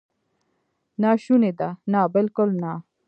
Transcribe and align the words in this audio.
ناشونې 1.01 1.51
ده؟ 1.59 1.69
نه، 1.91 1.99
بالکل 2.13 2.49
نه! 2.63 2.73